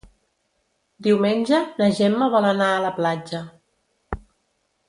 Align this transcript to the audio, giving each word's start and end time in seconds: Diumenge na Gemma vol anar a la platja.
Diumenge 1.07 1.59
na 1.81 1.89
Gemma 1.99 2.31
vol 2.37 2.49
anar 2.53 2.73
a 2.79 2.83
la 2.87 2.93
platja. 2.99 3.45